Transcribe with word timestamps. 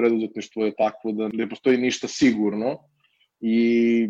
preduzetništvo 0.00 0.64
je 0.64 0.76
takvo 0.76 1.12
da 1.12 1.28
ne 1.32 1.48
postoji 1.48 1.78
ništa 1.78 2.08
sigurno 2.08 2.78
i 3.40 4.08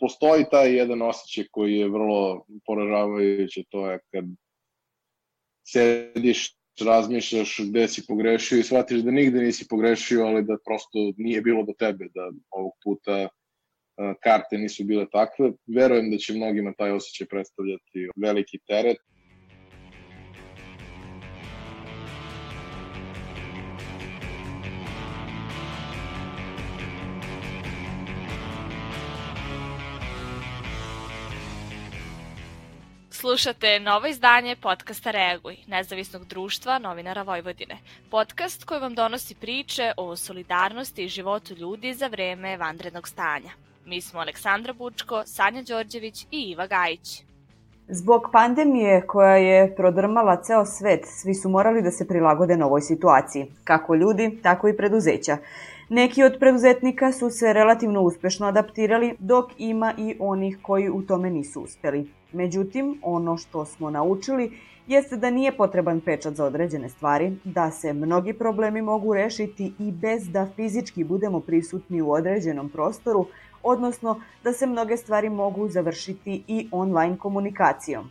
postoji 0.00 0.44
taj 0.50 0.76
jedan 0.76 1.02
osjećaj 1.02 1.44
koji 1.50 1.74
je 1.74 1.88
vrlo 1.88 2.46
poražavajući, 2.66 3.64
to 3.70 3.90
je 3.90 3.98
kad 4.12 4.24
sediš, 5.66 6.56
razmišljaš 6.80 7.60
gde 7.70 7.88
si 7.88 8.02
pogrešio 8.08 8.58
i 8.58 8.62
shvatiš 8.62 9.04
da 9.06 9.10
nigde 9.10 9.40
nisi 9.40 9.66
pogrešio, 9.70 10.24
ali 10.26 10.44
da 10.44 10.56
prosto 10.66 11.12
nije 11.16 11.40
bilo 11.42 11.62
do 11.62 11.72
tebe, 11.78 12.08
da 12.14 12.30
ovog 12.50 12.72
puta 12.84 13.28
karte 14.22 14.58
nisu 14.58 14.84
bile 14.84 15.06
takve. 15.12 15.52
Verujem 15.66 16.10
da 16.10 16.18
će 16.18 16.34
mnogima 16.34 16.72
taj 16.78 16.90
osjećaj 16.90 17.26
predstavljati 17.26 18.08
veliki 18.16 18.58
teret. 18.66 18.98
Slušate 33.26 33.80
novo 33.80 34.06
izdanje 34.06 34.56
podcasta 34.62 35.10
Reaguj, 35.10 35.56
nezavisnog 35.66 36.24
društva 36.24 36.78
novinara 36.78 37.22
Vojvodine. 37.22 37.76
Podcast 38.10 38.64
koji 38.64 38.80
vam 38.80 38.94
donosi 38.94 39.34
priče 39.34 39.92
o 39.96 40.16
solidarnosti 40.16 41.04
i 41.04 41.08
životu 41.08 41.54
ljudi 41.54 41.94
za 41.94 42.06
vreme 42.06 42.56
vanrednog 42.56 43.08
stanja. 43.08 43.50
Mi 43.86 44.00
smo 44.00 44.20
Aleksandra 44.20 44.72
Bučko, 44.72 45.22
Sanja 45.26 45.62
Đorđević 45.62 46.26
i 46.30 46.40
Iva 46.50 46.66
Gajić. 46.66 47.22
Zbog 47.88 48.22
pandemije 48.32 49.06
koja 49.06 49.36
je 49.36 49.74
prodrmala 49.76 50.42
ceo 50.42 50.64
svet, 50.66 51.00
svi 51.06 51.34
su 51.34 51.48
morali 51.48 51.82
da 51.82 51.90
se 51.90 52.08
prilagode 52.08 52.56
novoj 52.56 52.80
situaciji, 52.80 53.46
kako 53.64 53.94
ljudi, 53.94 54.38
tako 54.42 54.68
i 54.68 54.76
preduzeća. 54.76 55.36
Neki 55.88 56.24
od 56.24 56.36
preduzetnika 56.40 57.12
su 57.12 57.30
se 57.30 57.52
relativno 57.52 58.00
uspešno 58.02 58.46
adaptirali, 58.46 59.16
dok 59.18 59.50
ima 59.58 59.94
i 59.98 60.16
onih 60.20 60.58
koji 60.62 60.90
u 60.90 61.02
tome 61.02 61.30
nisu 61.30 61.60
uspeli. 61.60 62.10
Međutim, 62.34 62.98
ono 63.02 63.36
što 63.36 63.64
smo 63.64 63.90
naučili 63.90 64.58
jeste 64.86 65.16
da 65.16 65.30
nije 65.30 65.56
potreban 65.56 66.00
pečat 66.00 66.34
za 66.34 66.44
određene 66.44 66.88
stvari, 66.88 67.36
da 67.44 67.70
se 67.70 67.92
mnogi 67.92 68.32
problemi 68.32 68.82
mogu 68.82 69.14
rešiti 69.14 69.72
i 69.78 69.92
bez 69.92 70.28
da 70.28 70.46
fizički 70.56 71.04
budemo 71.04 71.40
prisutni 71.40 72.02
u 72.02 72.10
određenom 72.10 72.68
prostoru, 72.68 73.26
odnosno 73.62 74.20
da 74.44 74.52
se 74.52 74.66
mnoge 74.66 74.96
stvari 74.96 75.30
mogu 75.30 75.68
završiti 75.68 76.42
i 76.48 76.68
online 76.72 77.18
komunikacijom. 77.18 78.10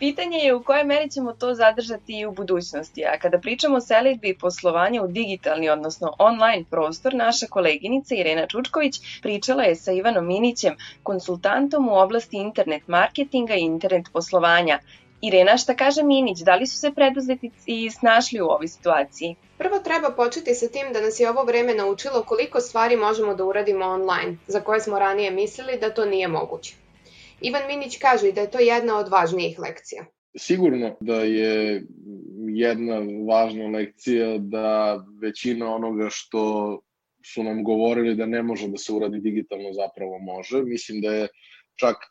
Pitanje 0.00 0.38
je 0.38 0.54
u 0.54 0.62
kojoj 0.62 0.84
meri 0.84 1.10
ćemo 1.10 1.32
to 1.32 1.54
zadržati 1.54 2.18
i 2.18 2.26
u 2.26 2.32
budućnosti, 2.32 3.04
a 3.04 3.18
kada 3.18 3.38
pričamo 3.38 3.76
o 3.76 3.80
selitbi 3.80 4.28
i 4.28 4.38
poslovanju 4.38 5.02
u 5.04 5.08
digitalni, 5.08 5.68
odnosno 5.68 6.12
online 6.18 6.64
prostor, 6.70 7.14
naša 7.14 7.46
koleginica 7.46 8.14
Irena 8.14 8.46
Čučković 8.46 9.00
pričala 9.22 9.62
je 9.62 9.76
sa 9.76 9.92
Ivanom 9.92 10.26
Minićem, 10.26 10.76
konsultantom 11.02 11.88
u 11.88 11.98
oblasti 11.98 12.36
internet 12.36 12.88
marketinga 12.88 13.54
i 13.54 13.60
internet 13.60 14.06
poslovanja. 14.12 14.78
Irena, 15.22 15.56
šta 15.56 15.74
kaže 15.74 16.02
Minić, 16.02 16.38
da 16.38 16.54
li 16.54 16.66
su 16.66 16.78
se 16.78 16.92
preduzetnici 16.92 17.90
snašli 17.90 18.40
u 18.40 18.46
ovoj 18.46 18.68
situaciji? 18.68 19.36
Prvo 19.58 19.78
treba 19.78 20.10
početi 20.10 20.54
sa 20.54 20.68
tim 20.68 20.92
da 20.92 21.00
nas 21.00 21.20
je 21.20 21.30
ovo 21.30 21.44
vreme 21.44 21.74
naučilo 21.74 22.22
koliko 22.22 22.60
stvari 22.60 22.96
možemo 22.96 23.34
da 23.34 23.44
uradimo 23.44 23.84
online, 23.86 24.36
za 24.46 24.60
koje 24.60 24.80
smo 24.80 24.98
ranije 24.98 25.30
mislili 25.30 25.78
da 25.80 25.94
to 25.94 26.04
nije 26.04 26.28
moguće. 26.28 26.74
Ivan 27.40 27.62
Minić 27.68 27.98
kaže 27.98 28.32
da 28.32 28.40
je 28.40 28.50
to 28.50 28.58
jedna 28.58 28.98
od 28.98 29.08
važnijih 29.08 29.58
lekcija. 29.58 30.04
Sigurno 30.38 30.96
da 31.00 31.22
je 31.22 31.82
jedna 32.48 32.98
važna 33.28 33.66
lekcija 33.66 34.38
da 34.38 35.00
većina 35.22 35.74
onoga 35.74 36.08
što 36.10 36.80
su 37.24 37.42
nam 37.42 37.64
govorili 37.64 38.14
da 38.14 38.26
ne 38.26 38.42
može 38.42 38.68
da 38.68 38.78
se 38.78 38.92
uradi 38.92 39.20
digitalno 39.20 39.72
zapravo 39.72 40.18
može. 40.18 40.62
Mislim 40.62 41.00
da 41.00 41.14
je 41.14 41.28
čak 41.76 41.96
e, 41.96 42.06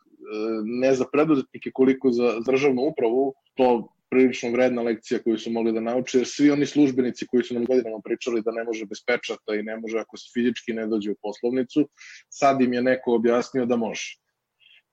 ne 0.64 0.94
za 0.94 1.04
preduzetnike 1.12 1.70
koliko 1.74 2.10
za 2.10 2.40
državnu 2.46 2.82
upravu 2.82 3.34
to 3.54 3.92
prilično 4.10 4.50
vredna 4.50 4.82
lekcija 4.82 5.22
koju 5.22 5.38
su 5.38 5.50
mogli 5.50 5.72
da 5.72 5.80
nauče, 5.80 6.18
jer 6.18 6.26
svi 6.26 6.50
oni 6.50 6.66
službenici 6.66 7.26
koji 7.26 7.42
su 7.42 7.54
nam 7.54 7.64
godinama 7.64 8.00
pričali 8.04 8.42
da 8.42 8.50
ne 8.50 8.64
može 8.64 8.86
bez 8.86 8.98
pečata 9.06 9.54
i 9.54 9.62
ne 9.62 9.76
može 9.76 9.98
ako 9.98 10.16
se 10.16 10.30
fizički 10.34 10.72
ne 10.72 10.86
dođe 10.86 11.10
u 11.10 11.16
poslovnicu, 11.22 11.88
sad 12.28 12.60
im 12.60 12.72
je 12.72 12.82
neko 12.82 13.14
objasnio 13.14 13.66
da 13.66 13.76
može 13.76 14.20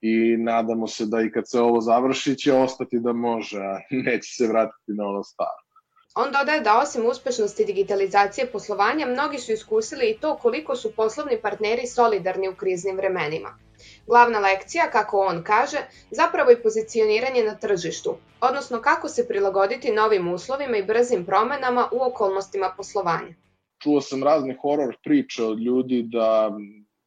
i 0.00 0.36
nadamo 0.36 0.86
se 0.86 1.06
da 1.06 1.20
i 1.20 1.30
kad 1.30 1.50
se 1.50 1.60
ovo 1.60 1.80
završi 1.80 2.36
će 2.36 2.52
ostati 2.52 2.98
da 3.00 3.12
može, 3.12 3.58
a 3.58 3.78
neće 4.06 4.34
se 4.34 4.46
vratiti 4.46 4.92
na 4.92 5.04
ono 5.04 5.22
staro. 5.22 5.68
On 6.14 6.32
dodaje 6.32 6.60
da 6.60 6.78
osim 6.78 7.06
uspešnosti 7.06 7.64
digitalizacije 7.64 8.46
poslovanja, 8.46 9.06
mnogi 9.06 9.38
su 9.38 9.52
iskusili 9.52 10.10
i 10.10 10.18
to 10.18 10.36
koliko 10.36 10.76
su 10.76 10.92
poslovni 10.96 11.38
partneri 11.42 11.86
solidarni 11.86 12.48
u 12.48 12.54
kriznim 12.54 12.96
vremenima. 12.96 13.58
Glavna 14.06 14.38
lekcija, 14.38 14.90
kako 14.90 15.18
on 15.18 15.42
kaže, 15.42 15.78
zapravo 16.10 16.50
je 16.50 16.62
pozicioniranje 16.62 17.44
na 17.44 17.54
tržištu, 17.54 18.16
odnosno 18.40 18.80
kako 18.80 19.08
se 19.08 19.28
prilagoditi 19.28 19.92
novim 19.92 20.32
uslovima 20.32 20.76
i 20.76 20.86
brzim 20.86 21.24
promenama 21.26 21.88
u 21.92 22.02
okolnostima 22.02 22.74
poslovanja. 22.76 23.34
Čuo 23.82 24.00
sam 24.00 24.22
razne 24.22 24.56
horor 24.62 24.96
priče 25.04 25.44
od 25.44 25.60
ljudi 25.60 26.02
da 26.02 26.50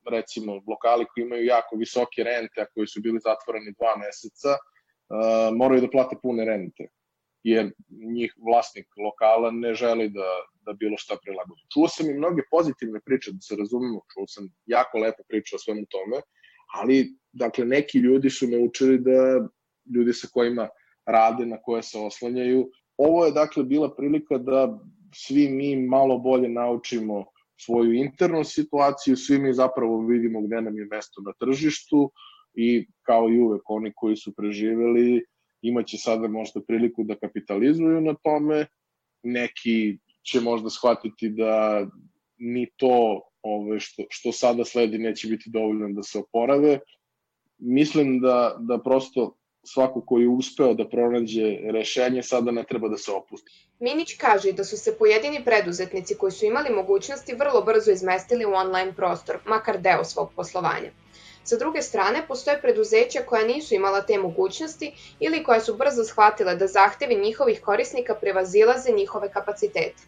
recimo 0.09 0.61
lokali 0.67 1.05
koji 1.05 1.23
imaju 1.23 1.45
jako 1.45 1.75
visoke 1.75 2.23
rente, 2.23 2.61
a 2.61 2.71
koji 2.73 2.87
su 2.87 3.01
bili 3.01 3.19
zatvoreni 3.19 3.73
dva 3.79 3.93
meseca, 3.97 4.51
uh, 4.55 5.57
moraju 5.57 5.81
da 5.81 5.89
plate 5.89 6.15
pune 6.21 6.45
rente 6.45 6.87
jer 7.43 7.71
njih 7.89 8.33
vlasnik 8.47 8.87
lokala 8.97 9.51
ne 9.51 9.73
želi 9.73 10.09
da, 10.09 10.29
da 10.65 10.73
bilo 10.73 10.97
šta 10.97 11.17
prilagodi. 11.23 11.61
Čuo 11.73 11.87
sam 11.87 12.09
i 12.09 12.13
mnoge 12.13 12.41
pozitivne 12.51 12.99
priče, 13.05 13.31
da 13.31 13.41
se 13.41 13.55
razumemo, 13.55 14.01
čuo 14.13 14.27
sam 14.27 14.49
jako 14.65 14.97
lepo 14.97 15.23
priče 15.29 15.55
o 15.55 15.59
svemu 15.59 15.85
tome, 15.89 16.21
ali 16.73 17.15
dakle 17.31 17.65
neki 17.65 17.97
ljudi 17.97 18.29
su 18.29 18.47
naučili 18.47 18.99
da 18.99 19.47
ljudi 19.95 20.13
sa 20.13 20.27
kojima 20.33 20.69
rade, 21.05 21.45
na 21.45 21.57
koje 21.61 21.83
se 21.83 21.97
oslanjaju. 21.99 22.69
Ovo 22.97 23.25
je 23.25 23.31
dakle 23.31 23.63
bila 23.63 23.95
prilika 23.95 24.37
da 24.37 24.79
svi 25.15 25.49
mi 25.49 25.75
malo 25.75 26.17
bolje 26.17 26.49
naučimo 26.49 27.25
svoju 27.65 27.93
internu 27.93 28.43
situaciju, 28.43 29.17
svi 29.17 29.39
mi 29.39 29.53
zapravo 29.53 30.07
vidimo 30.07 30.41
gde 30.41 30.61
nam 30.61 30.77
je 30.77 30.85
mesto 30.85 31.21
na 31.21 31.33
tržištu 31.39 32.11
i 32.53 32.87
kao 33.01 33.29
i 33.29 33.39
uvek 33.39 33.69
oni 33.69 33.91
koji 33.95 34.15
su 34.15 34.33
preživeli 34.35 35.25
imaće 35.61 35.97
sada 35.97 36.27
možda 36.27 36.61
priliku 36.67 37.03
da 37.03 37.15
kapitalizuju 37.15 38.01
na 38.01 38.15
tome, 38.23 38.65
neki 39.23 39.97
će 40.23 40.41
možda 40.41 40.69
shvatiti 40.69 41.29
da 41.29 41.85
ni 42.37 42.67
to 42.75 43.21
ove, 43.41 43.79
što, 43.79 44.03
što 44.09 44.31
sada 44.31 44.65
sledi 44.65 44.97
neće 44.97 45.27
biti 45.27 45.49
dovoljno 45.49 45.93
da 45.93 46.03
se 46.03 46.19
oporave. 46.19 46.79
Mislim 47.57 48.19
da, 48.19 48.55
da 48.59 48.79
prosto 48.83 49.35
svako 49.63 50.01
koji 50.05 50.23
je 50.23 50.29
uspeo 50.29 50.73
da 50.73 50.87
pronađe 50.89 51.57
rešenje 51.73 52.23
sada 52.23 52.51
ne 52.51 52.63
treba 52.63 52.89
da 52.89 52.97
se 52.97 53.11
opusti. 53.11 53.51
Minić 53.79 54.17
kaže 54.17 54.51
da 54.51 54.63
su 54.63 54.77
se 54.77 54.95
pojedini 54.97 55.43
preduzetnici 55.45 56.15
koji 56.15 56.31
su 56.31 56.45
imali 56.45 56.69
mogućnosti 56.69 57.35
vrlo 57.35 57.61
brzo 57.61 57.91
izmestili 57.91 58.45
u 58.45 58.53
online 58.53 58.93
prostor, 58.93 59.37
makar 59.45 59.81
deo 59.81 60.03
svog 60.03 60.31
poslovanja. 60.35 60.91
Sa 61.43 61.57
druge 61.57 61.81
strane, 61.81 62.27
postoje 62.27 62.61
preduzeća 62.61 63.21
koja 63.25 63.47
nisu 63.47 63.75
imala 63.75 64.01
te 64.01 64.17
mogućnosti 64.17 64.91
ili 65.19 65.43
koja 65.43 65.59
su 65.59 65.75
brzo 65.75 66.03
shvatile 66.03 66.55
da 66.55 66.67
zahtevi 66.67 67.15
njihovih 67.15 67.61
korisnika 67.61 68.15
prevazilaze 68.15 68.91
njihove 68.91 69.31
kapacitete. 69.31 70.03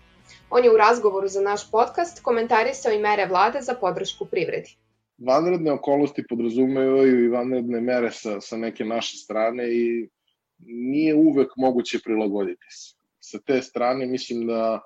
On 0.50 0.64
je 0.64 0.72
u 0.72 0.78
razgovoru 0.78 1.28
za 1.28 1.42
naš 1.42 1.72
podcast 1.72 2.24
komentarisao 2.24 2.92
i 2.92 3.00
mere 3.00 3.26
vlade 3.26 3.62
za 3.62 3.74
podršku 3.74 4.26
privredi 4.26 4.76
vanredne 5.18 5.72
okolnosti 5.72 6.24
podrazumevaju 6.30 7.26
i 7.26 7.30
vanredne 7.30 7.82
mere 7.82 8.12
sa, 8.12 8.42
sa 8.42 8.58
neke 8.58 8.86
naše 8.86 9.18
strane 9.18 9.68
i 9.72 10.10
nije 10.66 11.16
uvek 11.16 11.58
moguće 11.58 12.00
prilagoditi 12.04 12.68
se. 12.70 12.96
Sa 13.20 13.40
te 13.40 13.62
strane 13.62 14.06
mislim 14.06 14.48
da 14.48 14.82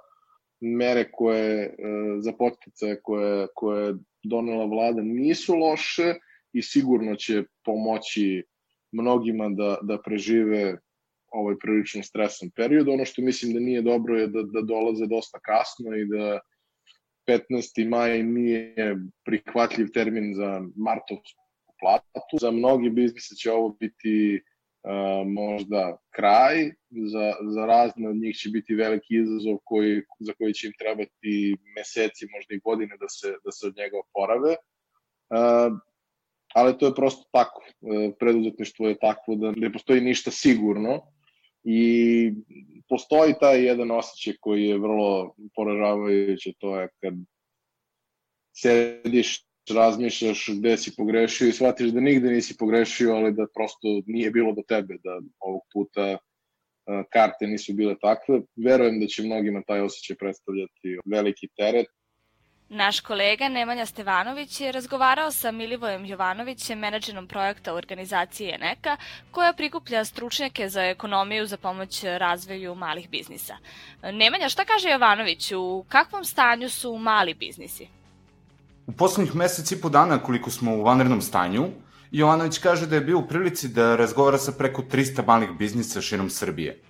mere 0.60 1.12
koje 1.12 1.64
e, 1.64 1.72
za 2.20 2.34
potkice 2.34 3.02
koje, 3.04 3.48
koje 3.56 3.88
je 3.88 3.96
donela 4.24 4.66
vlada 4.66 5.02
nisu 5.02 5.56
loše 5.56 6.16
i 6.54 6.62
sigurno 6.62 7.16
će 7.16 7.44
pomoći 7.66 8.44
mnogima 8.92 9.50
da, 9.50 9.78
da 9.82 10.02
prežive 10.02 10.78
ovaj 11.32 11.56
prilično 11.62 12.04
stresan 12.04 12.50
period. 12.56 12.88
Ono 12.88 13.06
što 13.06 13.22
mislim 13.22 13.54
da 13.54 13.60
nije 13.60 13.82
dobro 13.82 14.18
je 14.18 14.28
da, 14.28 14.44
da 14.44 14.62
dolaze 14.62 15.06
dosta 15.06 15.40
kasno 15.40 15.96
i 15.96 16.06
da 16.06 16.40
15. 17.28 17.90
maj 17.90 18.24
nije 18.24 18.98
prihvatljiv 19.26 19.88
termin 19.94 20.34
za 20.36 20.62
martovsku 20.76 21.44
platu. 21.80 22.38
Za 22.42 22.52
mnogi 22.52 22.90
biznise 22.90 23.36
će 23.36 23.52
ovo 23.52 23.70
biti 23.80 24.42
uh, 24.42 25.28
možda 25.28 25.98
kraj, 26.16 26.72
za, 27.12 27.34
za 27.54 27.66
razne 27.66 28.10
od 28.10 28.16
njih 28.16 28.36
će 28.36 28.50
biti 28.50 28.76
veliki 28.76 29.16
izazov 29.16 29.58
koji, 29.64 30.02
za 30.20 30.34
koji 30.34 30.54
će 30.54 30.68
im 30.68 30.74
trebati 30.80 31.56
meseci, 31.76 32.28
možda 32.36 32.56
i 32.56 32.64
godine 32.64 32.98
da 33.00 33.10
se, 33.10 33.28
da 33.46 33.52
se 33.52 33.68
od 33.68 33.74
njega 33.78 33.98
oporave. 34.06 34.56
Uh, 35.30 35.78
ali 36.54 36.78
to 36.78 36.86
je 36.86 36.96
prosto 36.96 37.30
tako. 37.32 37.62
Uh, 37.82 38.14
preduzetništvo 38.20 38.88
je 38.88 39.00
takvo 39.00 39.36
da 39.36 39.52
ne 39.52 39.74
postoji 39.74 40.02
ništa 40.02 40.32
sigurno 40.32 41.02
i 41.70 42.34
postoji 42.90 43.34
taj 43.40 43.66
jedan 43.66 43.92
osjećaj 43.92 44.34
koji 44.40 44.64
je 44.64 44.78
vrlo 44.78 45.36
poražavajući, 45.56 46.54
to 46.60 46.80
je 46.80 46.90
kad 47.02 47.14
sediš, 48.56 49.44
razmišljaš 49.70 50.50
gde 50.60 50.78
si 50.78 50.96
pogrešio 50.98 51.48
i 51.48 51.52
shvatiš 51.52 51.90
da 51.92 52.00
nigde 52.00 52.30
nisi 52.30 52.58
pogrešio, 52.58 53.14
ali 53.14 53.34
da 53.34 53.48
prosto 53.56 54.02
nije 54.06 54.32
bilo 54.32 54.54
do 54.54 54.62
tebe, 54.68 54.98
da 55.04 55.20
ovog 55.40 55.62
puta 55.74 56.18
karte 57.10 57.48
nisu 57.48 57.74
bile 57.74 57.96
takve. 58.02 58.42
Verujem 58.56 59.00
da 59.00 59.08
će 59.08 59.24
mnogima 59.24 59.62
taj 59.68 59.82
osjećaj 59.82 60.16
predstavljati 60.16 61.00
veliki 61.06 61.48
teret. 61.58 61.88
Naš 62.70 63.00
kolega 63.00 63.50
Nemanja 63.50 63.86
Stevanović 63.86 64.62
je 64.62 64.72
razgovarao 64.72 65.32
sa 65.32 65.52
Milivojem 65.52 66.06
Jovanovićem, 66.06 66.80
menadžerom 66.80 67.28
projekta 67.28 67.74
organizacije 67.74 68.56
Eneka, 68.56 68.98
koja 69.32 69.54
prikuplja 69.54 70.06
stručnjake 70.06 70.70
za 70.70 70.84
ekonomiju 70.84 71.46
za 71.48 71.58
pomoć 71.58 72.04
razvoju 72.04 72.76
malih 72.76 73.10
biznisa. 73.10 73.58
Nemanja, 74.04 74.50
šta 74.50 74.66
kaže 74.66 74.90
Jovanović? 74.90 75.52
U 75.52 75.86
kakvom 75.90 76.26
stanju 76.26 76.70
su 76.70 76.98
mali 76.98 77.34
biznisi? 77.34 77.88
U 78.88 78.92
poslednjih 78.92 79.36
meseci 79.36 79.76
i 79.76 79.82
po 79.82 79.90
dana 79.90 80.20
koliko 80.24 80.52
smo 80.52 80.76
u 80.76 80.84
vanrednom 80.84 81.22
stanju, 81.22 81.68
Jovanović 82.12 82.58
kaže 82.58 82.88
da 82.88 82.96
je 82.96 83.02
bio 83.02 83.20
u 83.20 83.28
prilici 83.28 83.68
da 83.68 83.96
razgovara 83.96 84.38
sa 84.38 84.52
preko 84.52 84.82
300 84.82 85.28
malih 85.28 85.50
biznisa 85.52 86.02
širom 86.02 86.30
Srbije. 86.30 86.82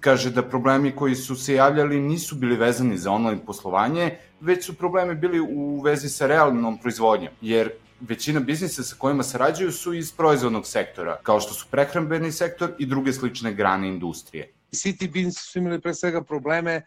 Kaže 0.00 0.30
da 0.30 0.42
problemi 0.42 0.92
koji 0.96 1.14
su 1.14 1.36
se 1.36 1.54
javljali 1.54 2.00
nisu 2.00 2.36
bili 2.36 2.56
vezani 2.56 2.98
za 2.98 3.10
online 3.10 3.44
poslovanje, 3.46 4.18
već 4.40 4.66
su 4.66 4.74
problemi 4.74 5.14
bili 5.14 5.40
u 5.40 5.80
vezi 5.80 6.08
sa 6.08 6.26
realnom 6.26 6.78
proizvodnjom, 6.78 7.32
jer 7.40 7.70
većina 8.00 8.40
biznisa 8.40 8.82
sa 8.82 8.96
kojima 8.98 9.22
sarađuju 9.22 9.72
su 9.72 9.94
iz 9.94 10.12
proizvodnog 10.12 10.66
sektora, 10.66 11.18
kao 11.22 11.40
što 11.40 11.54
su 11.54 11.66
prehrambeni 11.70 12.32
sektor 12.32 12.72
i 12.78 12.86
druge 12.86 13.12
slične 13.12 13.54
grane 13.54 13.88
industrije. 13.88 14.52
Svi 14.72 14.96
ti 14.96 15.08
biznisi 15.08 15.44
su 15.46 15.58
imali 15.58 15.80
pre 15.80 15.94
svega 15.94 16.22
probleme 16.22 16.82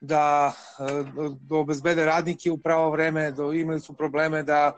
da, 0.00 0.52
da 1.40 1.56
obezbede 1.56 2.04
radnike 2.04 2.50
u 2.50 2.58
pravo 2.58 2.90
vreme, 2.90 3.30
da 3.32 3.42
imali 3.54 3.80
su 3.80 3.92
probleme 3.92 4.42
da 4.42 4.72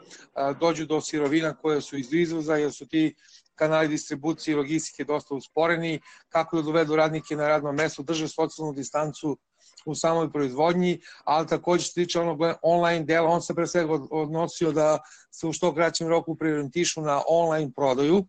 dođu 0.60 0.86
do 0.86 1.00
sirovina 1.00 1.54
koje 1.54 1.80
su 1.80 1.96
iz 1.96 2.12
izvoza, 2.12 2.56
jer 2.56 2.72
su 2.72 2.86
ti 2.86 3.14
kanali 3.60 3.88
distribucije 3.88 4.52
i 4.52 4.56
logistike 4.56 5.04
dosta 5.04 5.34
usporeni, 5.34 6.00
kako 6.28 6.56
da 6.56 6.62
dovedu 6.62 6.96
radnike 6.96 7.36
na 7.36 7.48
radno 7.48 7.72
mesto, 7.72 8.02
drže 8.02 8.28
socijalnu 8.28 8.72
distancu 8.72 9.36
u 9.84 9.94
samoj 9.94 10.30
proizvodnji, 10.32 11.00
ali 11.24 11.46
takođe 11.46 11.84
što 11.84 12.00
tiče 12.00 12.20
onog 12.20 12.40
online 12.62 13.04
dela, 13.04 13.28
on 13.28 13.42
se 13.42 13.54
pre 13.54 13.66
svega 13.66 13.98
odnosio 14.10 14.72
da 14.72 14.98
se 15.30 15.46
u 15.46 15.52
što 15.52 15.74
kraćem 15.74 16.08
roku 16.08 16.36
priorientišu 16.36 17.02
na 17.02 17.20
online 17.28 17.70
prodaju, 17.76 18.24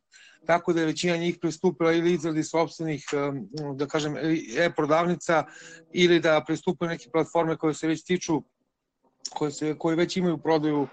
tako 0.45 0.73
da 0.73 0.79
je 0.81 0.91
većina 0.91 1.17
njih 1.17 1.37
pristupila 1.41 1.93
ili 1.93 2.13
izradi 2.13 2.43
sobstvenih, 2.43 3.05
da 3.75 3.87
kažem, 3.87 4.15
e-prodavnica 4.57 5.45
ili 5.93 6.19
da 6.19 6.43
pristupaju 6.47 6.89
neke 6.89 7.09
platforme 7.11 7.57
koje 7.57 7.73
se 7.73 7.87
već 7.87 8.03
tiču, 8.03 8.41
koje, 9.33 9.51
se, 9.51 9.75
koje 9.77 9.95
već 9.95 10.17
imaju 10.17 10.37
prodaju 10.37 10.87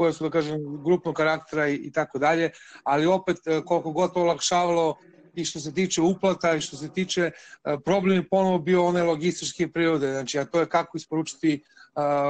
koje 0.00 0.12
su, 0.12 0.24
da 0.24 0.30
kažem, 0.30 0.60
grupnog 0.84 1.14
karaktera 1.14 1.68
i, 1.68 1.74
i 1.74 1.92
tako 1.92 2.18
dalje, 2.18 2.50
ali 2.84 3.06
opet 3.06 3.36
e, 3.46 3.60
koliko 3.66 3.90
god 3.92 4.14
to 4.14 4.22
olakšavalo 4.22 4.96
i 5.34 5.44
što 5.44 5.60
se 5.60 5.74
tiče 5.74 6.02
uplata 6.02 6.54
i 6.56 6.60
što 6.60 6.76
se 6.76 6.88
tiče 6.88 7.30
e, 7.30 7.76
problem 7.84 8.16
je 8.16 8.28
ponovo 8.28 8.58
bio 8.58 8.84
one 8.84 9.02
logističke 9.02 9.68
prirode, 9.68 10.12
znači 10.12 10.38
a 10.38 10.44
to 10.44 10.60
je 10.60 10.68
kako 10.68 10.96
isporučiti 10.96 11.62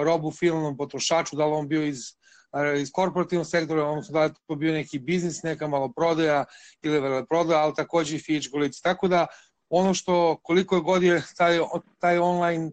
robu 0.03 0.31
finalnom 0.31 0.77
potrošaču, 0.77 1.37
da 1.37 1.47
li 1.47 1.53
on 1.53 1.69
bio 1.69 1.85
iz 1.85 1.99
iz 2.81 2.91
korporativnog 2.93 3.47
sektora, 3.47 3.85
odnosno 3.85 4.13
da 4.19 4.29
to 4.47 4.55
bio 4.57 4.73
neki 4.73 4.99
biznis, 4.99 5.43
neka 5.43 5.69
malo 5.69 5.93
prodaja 5.93 6.45
ili 6.83 7.01
veleprodaja, 7.01 7.61
ali 7.61 7.75
takođe 7.77 8.17
i 8.17 8.19
fizičko 8.19 8.59
lice. 8.59 8.81
Tako 8.83 9.09
da 9.09 9.27
ono 9.69 9.95
što 9.95 10.41
koliko 10.43 10.75
je 10.75 10.83
god 10.83 11.03
je 11.03 11.23
taj, 11.37 11.59
taj 11.99 12.19
online 12.19 12.71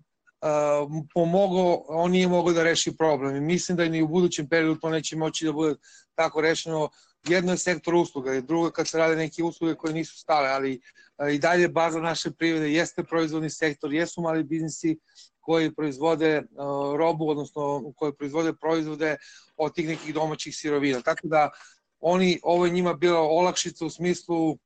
pomogao, 1.14 1.86
on 1.88 2.12
nije 2.12 2.28
mogao 2.28 2.54
da 2.54 2.64
reši 2.64 2.98
problem. 2.98 3.36
I 3.36 3.42
mislim 3.42 3.78
da 3.78 3.86
i 3.86 4.02
u 4.02 4.08
budućem 4.08 4.50
periodu 4.50 4.80
to 4.80 4.90
neće 4.90 5.16
moći 5.16 5.46
da 5.46 5.52
bude 5.52 5.76
tako 6.16 6.42
rešeno. 6.42 6.90
Jedno 7.28 7.52
je 7.52 7.58
sektor 7.58 7.96
usluga 7.96 8.42
drugo 8.42 8.72
kad 8.72 8.88
se 8.88 8.98
rade 8.98 9.16
neke 9.16 9.44
usluge 9.44 9.76
koje 9.76 9.94
nisu 9.94 10.18
stale, 10.18 10.50
ali 10.50 10.82
i 11.34 11.38
dalje 11.38 11.68
baza 11.68 12.00
naše 12.00 12.32
privrede 12.32 12.72
jeste 12.72 13.04
proizvodni 13.04 13.50
sektor, 13.50 13.94
jesu 13.94 14.22
mali 14.22 14.44
biznisi 14.44 15.00
koji 15.40 15.76
proizvode 15.76 16.44
robu, 16.98 17.30
odnosno 17.30 17.94
koji 17.96 18.14
proizvode 18.14 18.54
proizvode 18.54 19.16
od 19.58 19.76
tih 19.76 19.88
nekih 19.88 20.14
domaćih 20.14 20.56
sirovina. 20.56 21.02
Tako 21.02 21.28
da 21.28 21.50
oni, 22.00 22.40
ovo 22.44 22.66
je 22.66 22.72
njima 22.72 22.94
bila 22.94 23.20
olakšica 23.20 23.86
u 23.86 23.90
smislu 23.90 24.58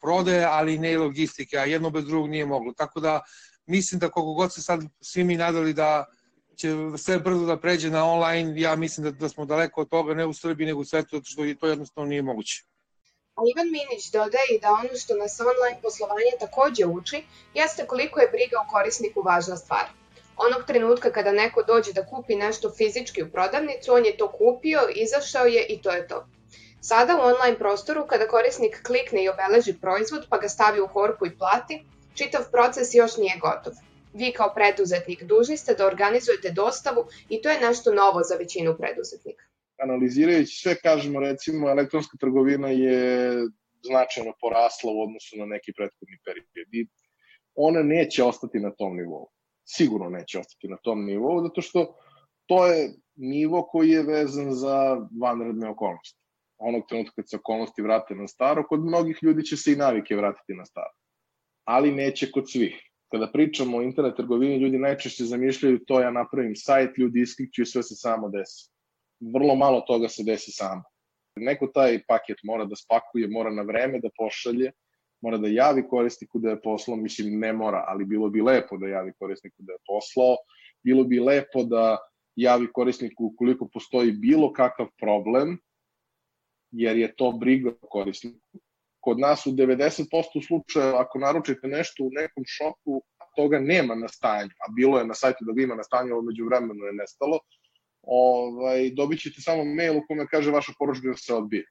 prodaje, 0.00 0.44
ali 0.44 0.78
ne 0.78 0.92
i 0.92 0.96
logistike, 0.96 1.58
a 1.58 1.64
jedno 1.64 1.90
bez 1.90 2.04
drugog 2.04 2.30
nije 2.30 2.46
moglo. 2.46 2.72
Tako 2.72 3.00
da 3.00 3.20
mislim 3.66 3.98
da 3.98 4.10
koliko 4.10 4.32
god 4.32 4.54
se 4.54 4.62
sad 4.62 4.80
svi 5.00 5.24
mi 5.24 5.36
nadali 5.36 5.72
da 5.72 6.06
će 6.56 6.68
sve 6.98 7.18
brzo 7.18 7.46
da 7.46 7.56
pređe 7.60 7.90
na 7.90 8.04
online, 8.04 8.60
ja 8.60 8.76
mislim 8.76 9.04
da, 9.04 9.10
da 9.10 9.28
smo 9.28 9.44
daleko 9.44 9.80
od 9.80 9.88
toga, 9.88 10.14
ne 10.14 10.26
u 10.26 10.34
Srbiji, 10.34 10.66
nego 10.66 10.80
u 10.80 10.84
svetu, 10.84 11.16
zato 11.16 11.24
što 11.24 11.42
to 11.60 11.66
jednostavno 11.66 12.08
nije 12.08 12.22
moguće. 12.22 12.64
A 13.36 13.40
Ivan 13.52 13.70
Minić 13.72 14.10
dodaje 14.12 14.58
da 14.62 14.72
ono 14.72 14.94
što 15.02 15.14
nas 15.14 15.40
online 15.40 15.82
poslovanje 15.82 16.34
takođe 16.40 16.86
uči, 16.86 17.24
jeste 17.54 17.86
koliko 17.86 18.20
je 18.20 18.28
briga 18.28 18.56
o 18.60 18.70
korisniku 18.72 19.22
važna 19.22 19.56
stvar. 19.56 19.86
Onog 20.36 20.66
trenutka 20.66 21.12
kada 21.12 21.32
neko 21.32 21.62
dođe 21.62 21.92
da 21.92 22.06
kupi 22.06 22.34
nešto 22.36 22.72
fizički 22.76 23.22
u 23.22 23.30
prodavnicu, 23.30 23.94
on 23.94 24.04
je 24.04 24.16
to 24.16 24.28
kupio, 24.32 24.80
izašao 24.94 25.46
je 25.46 25.66
i 25.66 25.82
to 25.82 25.90
je 25.90 26.08
to. 26.08 26.26
Sada 26.80 27.16
u 27.16 27.20
online 27.20 27.58
prostoru, 27.58 28.06
kada 28.06 28.28
korisnik 28.28 28.82
klikne 28.86 29.24
i 29.24 29.28
obeleži 29.28 29.74
proizvod 29.80 30.26
pa 30.30 30.38
ga 30.38 30.48
stavi 30.48 30.80
u 30.80 30.88
korpu 30.88 31.26
i 31.26 31.36
plati, 31.38 31.84
čitav 32.14 32.42
proces 32.50 32.94
još 32.94 33.16
nije 33.16 33.36
gotov. 33.40 33.72
Vi 34.14 34.32
kao 34.32 34.54
preduzetnik 34.54 35.22
dužni 35.22 35.56
ste 35.56 35.74
da 35.74 35.86
organizujete 35.86 36.50
dostavu 36.50 37.04
i 37.28 37.42
to 37.42 37.48
je 37.48 37.60
nešto 37.60 37.94
novo 37.94 38.20
za 38.22 38.34
većinu 38.34 38.76
preduzetnika 38.78 39.44
analizirajući 39.82 40.56
sve, 40.56 40.74
kažemo, 40.74 41.20
recimo, 41.20 41.70
elektronska 41.70 42.16
trgovina 42.20 42.68
je 42.68 43.32
značajno 43.82 44.32
porasla 44.40 44.92
u 44.92 45.02
odnosu 45.02 45.36
na 45.36 45.46
neki 45.46 45.72
prethodni 45.72 46.18
period 46.24 46.68
i 46.72 46.86
ona 47.54 47.82
neće 47.82 48.24
ostati 48.24 48.60
na 48.60 48.70
tom 48.70 48.96
nivou. 48.96 49.26
Sigurno 49.64 50.10
neće 50.10 50.38
ostati 50.38 50.68
na 50.68 50.76
tom 50.76 51.04
nivou, 51.04 51.42
zato 51.42 51.60
što 51.62 51.94
to 52.46 52.66
je 52.66 52.94
nivo 53.14 53.62
koji 53.62 53.90
je 53.90 54.02
vezan 54.02 54.52
za 54.52 55.08
vanredne 55.22 55.68
okolnosti. 55.68 56.20
Onog 56.58 56.82
trenutka 56.88 57.14
kad 57.14 57.30
se 57.30 57.36
okolnosti 57.36 57.82
vrate 57.82 58.14
na 58.14 58.28
staro, 58.28 58.66
kod 58.68 58.80
mnogih 58.80 59.18
ljudi 59.22 59.44
će 59.44 59.56
se 59.56 59.72
i 59.72 59.76
navike 59.76 60.16
vratiti 60.16 60.54
na 60.54 60.64
staro. 60.64 60.94
Ali 61.64 61.92
neće 61.92 62.30
kod 62.30 62.50
svih. 62.50 62.88
Kada 63.12 63.30
pričamo 63.32 63.76
o 63.76 63.82
internet 63.82 64.16
trgovini, 64.16 64.56
ljudi 64.56 64.78
najčešće 64.78 65.24
zamišljaju 65.24 65.84
to 65.86 66.00
ja 66.00 66.10
napravim 66.10 66.56
sajt, 66.56 66.98
ljudi 66.98 67.20
isklikću 67.20 67.62
i 67.62 67.66
sve 67.66 67.82
se 67.82 67.94
samo 67.94 68.28
desi 68.28 68.72
vrlo 69.22 69.54
malo 69.54 69.80
toga 69.80 70.08
se 70.08 70.22
desi 70.22 70.50
samo. 70.50 70.82
Neko 71.36 71.66
taj 71.66 72.02
paket 72.08 72.36
mora 72.44 72.64
da 72.64 72.76
spakuje, 72.76 73.28
mora 73.28 73.50
na 73.50 73.62
vreme 73.62 74.00
da 74.00 74.08
pošalje, 74.16 74.72
mora 75.22 75.38
da 75.38 75.48
javi 75.48 75.84
korisniku 75.88 76.38
da 76.38 76.50
je 76.50 76.62
poslao, 76.62 76.96
mislim 76.96 77.38
ne 77.38 77.52
mora, 77.52 77.84
ali 77.88 78.04
bilo 78.04 78.30
bi 78.30 78.42
lepo 78.42 78.76
da 78.76 78.86
javi 78.86 79.12
korisniku 79.18 79.62
da 79.62 79.72
je 79.72 79.78
poslao, 79.86 80.36
bilo 80.84 81.04
bi 81.04 81.20
lepo 81.20 81.64
da 81.64 81.98
javi 82.36 82.66
korisniku 82.72 83.24
ukoliko 83.26 83.68
postoji 83.72 84.12
bilo 84.12 84.52
kakav 84.52 84.86
problem, 84.98 85.58
jer 86.70 86.96
je 86.96 87.14
to 87.16 87.32
briga 87.32 87.72
korisniku. 87.80 88.58
Kod 89.02 89.18
nas 89.18 89.46
u 89.46 89.50
90% 89.50 90.46
slučaja, 90.46 91.00
ako 91.00 91.18
naručite 91.18 91.68
nešto 91.68 92.04
u 92.04 92.10
nekom 92.12 92.44
šopu, 92.46 93.02
toga 93.36 93.58
nema 93.58 93.94
na 93.94 94.08
stanju, 94.08 94.50
a 94.66 94.72
bilo 94.72 94.98
je 94.98 95.06
na 95.06 95.14
sajtu 95.14 95.44
da 95.44 95.52
ga 95.52 95.62
ima 95.62 95.74
na 95.74 95.82
stanju, 95.82 96.14
ali 96.14 96.26
među 96.26 96.46
vremenu 96.46 96.84
je 96.84 96.92
nestalo, 96.92 97.38
ovaj, 98.02 98.90
dobit 98.90 99.20
ćete 99.20 99.40
samo 99.40 99.64
mail 99.64 99.98
u 99.98 100.02
kome 100.08 100.26
kaže 100.26 100.50
vaša 100.50 100.72
poručbina 100.78 101.16
se 101.16 101.34
odbije. 101.34 101.64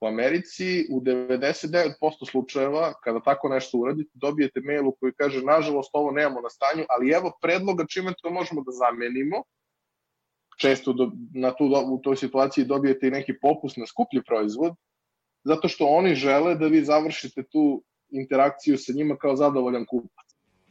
U 0.00 0.06
Americi 0.06 0.86
u 0.90 1.00
99% 1.00 2.30
slučajeva 2.30 2.92
kada 3.04 3.20
tako 3.20 3.48
nešto 3.48 3.78
uradite 3.78 4.10
dobijete 4.14 4.60
mail 4.60 4.88
u 4.88 4.96
koji 5.00 5.12
kaže 5.12 5.42
nažalost 5.42 5.90
ovo 5.92 6.10
nemamo 6.10 6.40
na 6.40 6.50
stanju, 6.50 6.84
ali 6.88 7.10
evo 7.10 7.32
predloga 7.42 7.86
čime 7.88 8.14
to 8.22 8.30
možemo 8.30 8.62
da 8.62 8.72
zamenimo. 8.72 9.42
Često 10.60 10.92
do, 10.92 11.10
na 11.34 11.54
tu, 11.56 11.64
u 11.92 12.00
toj 12.02 12.16
situaciji 12.16 12.64
dobijete 12.64 13.08
i 13.08 13.10
neki 13.10 13.32
popust 13.40 13.76
na 13.76 13.86
skuplji 13.86 14.22
proizvod, 14.26 14.72
zato 15.46 15.68
što 15.68 15.86
oni 15.86 16.14
žele 16.14 16.54
da 16.54 16.66
vi 16.66 16.84
završite 16.84 17.42
tu 17.42 17.82
interakciju 18.10 18.78
sa 18.78 18.92
njima 18.92 19.16
kao 19.16 19.36
zadovoljan 19.36 19.86
kupac. 19.86 20.26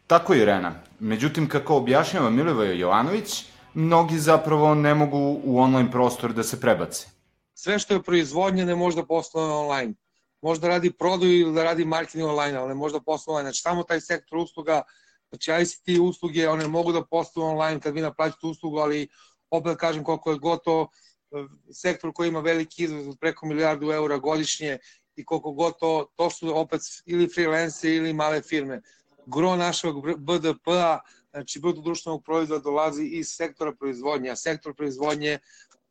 Tako 0.08 0.34
je, 0.34 0.42
Irena. 0.42 0.74
Međutim, 1.00 1.50
kako 1.50 1.78
objašnjava 1.78 2.30
Milivoje 2.30 2.80
Jovanović, 2.80 3.46
mnogi 3.74 4.20
zapravo 4.20 4.76
ne 4.76 4.94
mogu 4.94 5.40
u 5.44 5.60
online 5.60 5.92
prostor 5.92 6.34
da 6.34 6.44
se 6.44 6.60
prebace. 6.62 7.08
Sve 7.54 7.80
što 7.80 7.94
je 7.94 8.04
proizvodnje 8.04 8.66
ne 8.66 8.76
može 8.76 8.96
da 8.96 9.06
posluje 9.06 9.46
online. 9.46 9.94
Možda 10.42 10.68
radi 10.68 10.92
prodaju 10.92 11.40
ili 11.40 11.54
da 11.54 11.64
radi 11.64 11.86
marketing 11.86 12.26
online, 12.26 12.58
ali 12.58 12.68
ne 12.68 12.76
može 12.76 13.00
da 13.00 13.04
posluje 13.06 13.34
online. 13.34 13.48
Znači, 13.48 13.62
samo 13.62 13.84
taj 13.84 14.02
sektor 14.02 14.38
usluga, 14.38 14.82
znači 15.30 15.52
ICT 15.62 16.00
usluge, 16.02 16.50
one 16.50 16.68
mogu 16.68 16.92
da 16.92 17.06
posluju 17.06 17.48
online 17.48 17.80
kad 17.80 17.94
vi 17.94 18.02
naplaćate 18.02 18.48
uslugu, 18.48 18.78
ali 18.78 19.08
opet 19.50 19.78
kažem 19.78 20.04
koliko 20.04 20.32
je 20.32 20.38
gotovo 20.38 20.90
sektor 21.72 22.14
koji 22.14 22.28
ima 22.28 22.40
veliki 22.40 22.84
izvoz 22.84 23.08
od 23.08 23.18
preko 23.20 23.46
milijardu 23.46 23.92
eura 23.92 24.18
godišnje 24.18 24.78
i 25.16 25.26
koliko 25.26 25.52
god 25.52 25.80
to, 25.80 26.08
to 26.16 26.30
su 26.30 26.58
opet 26.58 26.82
ili 27.06 27.30
freelance 27.36 27.96
ili 27.96 28.14
male 28.14 28.42
firme. 28.42 28.82
Gro 29.26 29.56
našeg 29.56 29.94
BDP-a 30.18 31.00
znači 31.32 31.60
bruto 31.60 31.82
društvenog 31.82 32.24
proizvoda 32.24 32.64
dolazi 32.64 33.04
iz 33.04 33.28
sektora 33.28 33.74
proizvodnje, 33.74 34.30
a 34.30 34.36
sektor 34.36 34.76
proizvodnje 34.76 35.40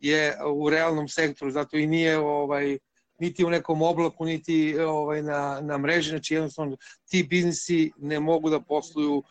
je 0.00 0.36
u 0.46 0.70
realnom 0.70 1.08
sektoru, 1.08 1.50
zato 1.50 1.76
i 1.76 1.86
nije 1.86 2.18
ovaj, 2.18 2.78
niti 3.18 3.44
u 3.44 3.50
nekom 3.50 3.82
oblaku, 3.82 4.24
niti 4.24 4.78
ovaj, 4.78 5.22
na, 5.22 5.60
na 5.62 5.78
mreži, 5.78 6.10
znači 6.10 6.34
jednostavno 6.34 6.76
ti 7.10 7.22
biznisi 7.22 7.92
ne 7.96 8.20
mogu 8.20 8.50
da 8.50 8.60
posluju 8.60 9.22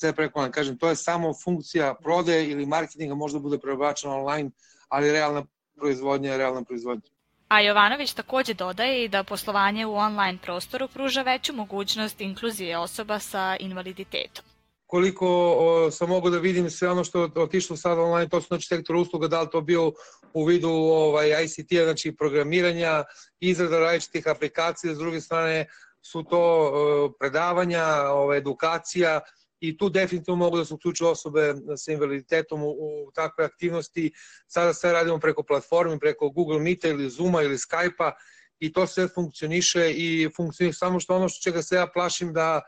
sve 0.00 0.12
preko 0.12 0.48
Kažem, 0.50 0.78
to 0.78 0.88
je 0.88 0.96
samo 0.96 1.34
funkcija 1.44 1.94
prodaje 2.02 2.50
ili 2.50 2.66
marketinga, 2.66 3.14
možda 3.14 3.38
bude 3.38 3.58
prebačeno 3.58 4.14
online, 4.14 4.50
ali 4.92 5.12
realna 5.12 5.44
proizvodnja 5.76 6.32
je 6.32 6.38
realna 6.38 6.62
proizvodnja. 6.64 7.10
A 7.48 7.60
Jovanović 7.60 8.12
takođe 8.12 8.54
dodaje 8.54 9.04
i 9.04 9.08
da 9.08 9.24
poslovanje 9.24 9.86
u 9.86 9.94
online 9.94 10.38
prostoru 10.42 10.88
pruža 10.88 11.22
veću 11.22 11.52
mogućnost 11.52 12.20
inkluzije 12.20 12.78
osoba 12.78 13.18
sa 13.18 13.56
invaliditetom 13.60 14.44
koliko 14.92 15.26
o, 15.58 15.90
sam 15.90 16.08
mogu 16.08 16.30
da 16.30 16.38
vidim 16.38 16.70
sve 16.70 16.90
ono 16.90 17.04
što 17.04 17.28
otišlo 17.34 17.76
sad 17.76 17.98
online, 17.98 18.28
to 18.28 18.40
su 18.40 18.46
znači 18.46 18.66
sektor 18.66 18.96
usluga, 18.96 19.28
da 19.28 19.40
li 19.42 19.48
to 19.50 19.60
bio 19.60 19.92
u 20.32 20.44
vidu 20.44 20.68
ovaj, 20.70 21.44
ICT-a, 21.44 21.84
znači 21.84 22.16
programiranja, 22.16 23.04
izrada 23.40 23.78
različitih 23.78 24.28
aplikacija, 24.28 24.94
s 24.94 24.98
druge 24.98 25.20
strane 25.20 25.66
su 26.02 26.22
to 26.22 26.40
o, 26.40 27.12
predavanja, 27.20 27.84
ovaj, 28.10 28.38
edukacija, 28.38 29.20
i 29.62 29.76
tu 29.76 29.88
definitivno 29.88 30.36
mogu 30.36 30.58
da 30.58 30.64
se 30.64 30.74
uključuju 30.74 31.10
osobe 31.10 31.54
sa 31.76 31.92
invaliditetom 31.92 32.62
u, 32.62 32.70
u 32.70 33.10
takve 33.14 33.44
aktivnosti. 33.44 34.12
Sada 34.46 34.74
sve 34.74 34.92
radimo 34.92 35.18
preko 35.18 35.42
platformi, 35.42 35.98
preko 35.98 36.30
Google 36.30 36.60
Meeta 36.60 36.88
ili 36.88 37.10
Zooma 37.10 37.42
ili 37.42 37.56
Skype-a 37.56 38.12
i 38.58 38.72
to 38.72 38.86
sve 38.86 39.08
funkcioniše 39.08 39.90
i 39.90 40.30
funkcioniše 40.36 40.78
samo 40.78 41.00
što 41.00 41.16
ono 41.16 41.28
što 41.28 41.42
čega 41.42 41.62
se 41.62 41.76
ja 41.76 41.86
plašim 41.86 42.32
da 42.32 42.60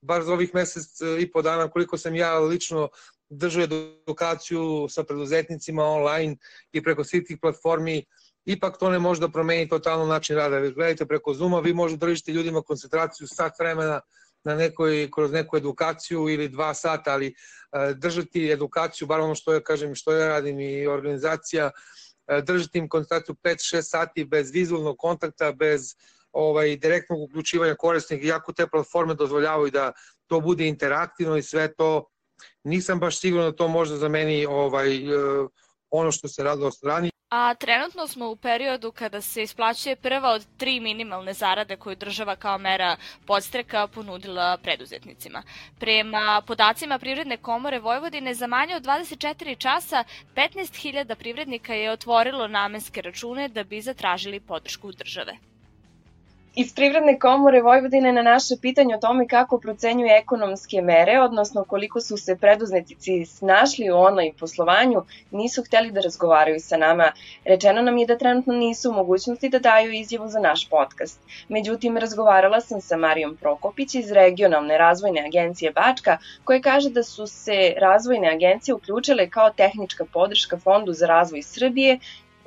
bar 0.00 0.22
za 0.22 0.32
ovih 0.32 0.54
mesec 0.54 1.00
e, 1.00 1.20
i 1.20 1.30
po 1.32 1.42
dana 1.42 1.70
koliko 1.70 1.98
sam 1.98 2.14
ja 2.14 2.38
lično 2.38 2.88
držao 3.28 3.62
edukaciju 3.62 4.86
sa 4.88 5.04
preduzetnicima 5.04 5.84
online 5.84 6.36
i 6.72 6.82
preko 6.82 7.04
svih 7.04 7.24
tih 7.26 7.38
platformi, 7.42 8.04
ipak 8.44 8.78
to 8.78 8.90
ne 8.90 8.98
može 8.98 9.20
da 9.20 9.28
promeni 9.28 9.68
totalno 9.68 10.06
način 10.06 10.36
rada. 10.36 10.58
Već 10.58 10.74
gledajte 10.74 11.06
preko 11.06 11.34
Zuma, 11.34 11.60
vi 11.60 11.74
možete 11.74 12.06
držati 12.06 12.32
ljudima 12.32 12.62
koncentraciju 12.62 13.26
sat 13.26 13.58
vremena 13.58 14.00
na 14.48 14.54
nekoj, 14.54 15.08
kroz 15.14 15.32
neku 15.32 15.56
edukaciju 15.56 16.28
ili 16.28 16.48
dva 16.48 16.74
sata, 16.74 17.12
ali 17.12 17.26
e, 17.28 17.34
držati 17.94 18.50
edukaciju, 18.50 19.08
bar 19.08 19.20
ono 19.20 19.34
što 19.34 19.52
ja 19.52 19.60
kažem, 19.60 19.94
što 19.94 20.12
ja 20.12 20.28
radim 20.28 20.60
i 20.60 20.86
organizacija, 20.86 21.70
e, 22.26 22.42
držati 22.42 22.78
im 22.78 22.88
koncentraciju 22.88 23.34
5-6 23.34 23.82
sati 23.82 24.24
bez 24.24 24.50
vizualnog 24.50 24.96
kontakta, 24.98 25.52
bez 25.52 25.94
ovaj, 26.32 26.76
direktnog 26.76 27.20
uključivanja 27.20 27.74
korisnika, 27.74 28.26
iako 28.26 28.52
te 28.52 28.66
platforme 28.66 29.14
dozvoljavaju 29.14 29.70
da 29.70 29.92
to 30.26 30.40
bude 30.40 30.66
interaktivno 30.66 31.36
i 31.36 31.42
sve 31.42 31.74
to, 31.74 32.04
nisam 32.64 33.00
baš 33.00 33.20
siguran 33.20 33.50
da 33.50 33.56
to 33.56 33.68
možda 33.68 33.96
zameni 33.96 34.46
ovaj, 34.46 34.96
e, 34.96 35.48
ono 35.90 36.12
što 36.12 36.28
se 36.28 36.42
radilo 36.42 36.70
strani. 36.70 37.10
A 37.30 37.54
trenutno 37.54 38.06
smo 38.06 38.28
u 38.28 38.36
periodu 38.36 38.92
kada 38.92 39.20
se 39.20 39.42
isplaćuje 39.42 39.96
prva 39.96 40.30
od 40.30 40.46
tri 40.56 40.80
minimalne 40.80 41.32
zarade 41.32 41.76
koju 41.76 41.96
država 41.96 42.36
kao 42.36 42.58
mera 42.58 42.96
podstreka 43.26 43.86
ponudila 43.86 44.56
preduzetnicima. 44.62 45.42
Prema 45.78 46.42
podacima 46.46 46.98
Privredne 46.98 47.36
komore 47.36 47.78
Vojvodine 47.78 48.34
za 48.34 48.46
manje 48.46 48.76
od 48.76 48.82
24 48.82 49.58
časa 49.58 50.04
15.000 50.36 51.14
privrednika 51.14 51.74
je 51.74 51.92
otvorilo 51.92 52.48
namenske 52.48 53.02
račune 53.02 53.48
da 53.48 53.64
bi 53.64 53.80
zatražili 53.80 54.40
podršku 54.40 54.92
države. 54.92 55.47
Iz 56.54 56.74
Privredne 56.74 57.18
komore 57.18 57.60
Vojvodine 57.62 58.12
na 58.12 58.22
naše 58.22 58.54
pitanje 58.62 58.94
o 58.94 58.98
tome 58.98 59.28
kako 59.28 59.58
procenjuju 59.58 60.08
ekonomske 60.10 60.82
mere, 60.82 61.20
odnosno 61.20 61.64
koliko 61.64 62.00
su 62.00 62.16
se 62.16 62.36
preduzetnici 62.36 63.24
snašli 63.24 63.90
u 63.90 63.96
online 63.96 64.32
poslovanju, 64.40 65.02
nisu 65.30 65.62
hteli 65.62 65.90
da 65.90 66.00
razgovaraju 66.00 66.60
sa 66.60 66.76
nama. 66.76 67.12
Rečeno 67.44 67.82
nam 67.82 67.98
je 67.98 68.06
da 68.06 68.18
trenutno 68.18 68.54
nisu 68.54 68.90
u 68.90 68.92
mogućnosti 68.92 69.48
da 69.48 69.58
daju 69.58 69.92
izjavu 69.92 70.28
za 70.28 70.40
naš 70.40 70.68
podcast. 70.68 71.20
Međutim, 71.48 71.96
razgovarala 71.96 72.60
sam 72.60 72.80
sa 72.80 72.96
Marijom 72.96 73.36
Prokopić 73.36 73.94
iz 73.94 74.12
Regionalne 74.12 74.78
razvojne 74.78 75.24
agencije 75.26 75.72
Bačka, 75.72 76.18
koja 76.44 76.60
kaže 76.60 76.90
da 76.90 77.02
su 77.02 77.26
se 77.26 77.74
razvojne 77.76 78.28
agencije 78.28 78.74
uključile 78.74 79.30
kao 79.30 79.50
tehnička 79.50 80.04
podrška 80.12 80.58
Fondu 80.58 80.92
za 80.92 81.06
razvoj 81.06 81.42
Srbije 81.42 81.98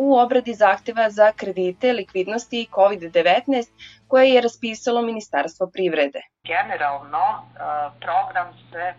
u 0.04 0.18
obradi 0.18 0.54
zahteva 0.54 1.10
za 1.10 1.32
kredite, 1.32 1.94
likvidnosti 1.94 2.62
i 2.62 2.70
COVID-19 2.78 3.70
koje 4.08 4.30
je 4.30 4.42
raspisalo 4.42 5.02
Ministarstvo 5.02 5.68
privrede. 5.74 6.22
Generalno, 6.54 7.26
e, 7.38 7.42
program 8.06 8.50
se 8.70 8.84
e, 8.88 8.96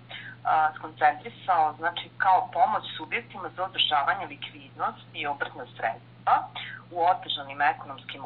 skoncentrisao 0.77 1.75
znači, 1.79 2.05
kao 2.19 2.51
pomoć 2.53 2.85
subjektima 2.97 3.51
za 3.57 3.65
održavanje 3.65 4.27
likvidnosti 4.27 5.19
i 5.21 5.27
obrtna 5.27 5.65
sredstva 5.77 6.35
u 6.91 6.97
otežanim 7.13 7.61
ekonomskim 7.63 8.23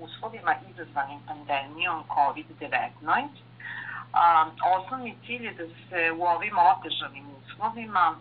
uslovima 0.00 0.54
izazvanim 0.70 1.20
pandemijom 1.28 2.04
COVID-19. 2.14 3.28
Osnovni 4.76 5.16
cilj 5.26 5.44
je 5.44 5.52
da 5.54 5.66
se 5.88 6.00
u 6.18 6.22
ovim 6.24 6.56
otežanim 6.72 7.26
uslovima 7.38 8.14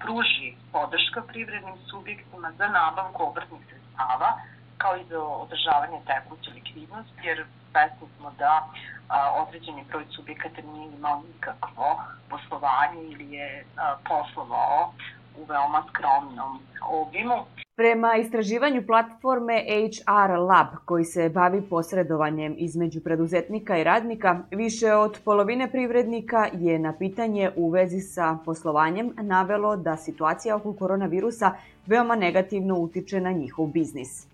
pruži 0.00 0.54
podrška 0.72 1.22
privrednim 1.22 1.74
subjektima 1.90 2.52
za 2.58 2.68
nabavku 2.68 3.22
obrtnih 3.22 3.60
sredstava 3.68 4.30
kao 4.78 4.96
i 4.96 5.04
za 5.04 5.20
održavanje 5.22 6.00
tekuće 6.06 6.50
likvidnosti, 6.50 7.20
jer 7.22 7.46
svesni 7.70 8.06
smo 8.16 8.30
da 8.38 8.68
a, 9.08 9.32
određeni 9.42 9.84
broj 9.88 10.04
subjekata 10.16 10.62
nije 10.62 10.92
imao 10.92 11.22
nikakvo 11.34 12.02
poslovanje 12.30 13.02
ili 13.02 13.32
je 13.32 13.64
a, 13.76 13.96
poslovao 14.08 14.92
u 15.36 15.44
veoma 15.44 15.84
skromnom 15.88 16.60
obimu. 16.82 17.46
Prema 17.80 18.16
istraživanju 18.16 18.82
platforme 18.86 19.64
HR 19.68 20.38
Lab, 20.38 20.66
koji 20.84 21.04
se 21.04 21.28
bavi 21.28 21.62
posredovanjem 21.70 22.54
između 22.58 23.00
preduzetnika 23.00 23.78
i 23.78 23.84
radnika, 23.84 24.38
više 24.50 24.92
od 24.94 25.20
polovine 25.24 25.70
privrednika 25.70 26.46
je 26.52 26.78
na 26.78 26.92
pitanje 26.98 27.50
u 27.56 27.70
vezi 27.70 28.00
sa 28.00 28.38
poslovanjem 28.44 29.12
navelo 29.22 29.76
da 29.76 29.96
situacija 29.96 30.56
oko 30.56 30.72
koronavirusa 30.72 31.52
veoma 31.86 32.16
negativno 32.16 32.78
utiče 32.78 33.20
na 33.20 33.32
njihov 33.32 33.66
biznis. 33.66 34.29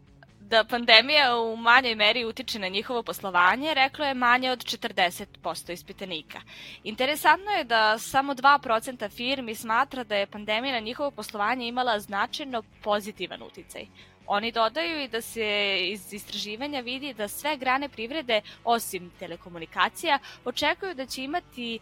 Da 0.49 0.65
pandemija 0.65 1.37
u 1.37 1.57
manjoj 1.57 1.95
meri 1.95 2.25
utiče 2.25 2.59
na 2.59 2.69
njihovo 2.69 3.03
poslovanje, 3.03 3.75
reklo 3.75 4.05
je 4.05 4.15
manje 4.15 4.51
od 4.51 4.59
40% 4.59 5.73
ispitanika. 5.73 6.41
Interesantno 6.85 7.51
je 7.51 7.65
da 7.65 7.99
samo 7.99 8.35
2% 8.35 9.11
firmi 9.11 9.55
smatra 9.55 10.05
da 10.05 10.17
je 10.17 10.27
pandemija 10.27 10.75
na 10.75 10.81
njihovo 10.81 11.11
poslovanje 11.11 11.69
imala 11.69 12.01
značajno 12.01 12.63
pozitivan 12.83 13.43
uticaj. 13.43 13.87
Oni 14.27 14.53
dodaju 14.53 15.01
i 15.01 15.09
da 15.09 15.21
se 15.21 15.79
iz 15.81 16.13
istraživanja 16.13 16.81
vidi 16.81 17.15
da 17.15 17.29
sve 17.29 17.57
grane 17.57 17.89
privrede, 17.89 18.41
osim 18.65 19.11
telekomunikacija, 19.19 20.19
očekuju 20.45 20.95
da 20.95 21.07
će 21.07 21.25
imati 21.25 21.79